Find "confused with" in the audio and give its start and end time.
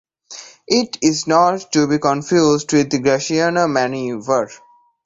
1.99-2.89